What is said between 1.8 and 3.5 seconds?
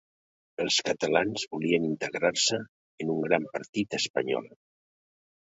integrar-se en un gran